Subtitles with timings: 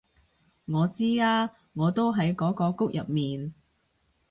[0.65, 3.53] 我知啊我都喺嗰個谷入面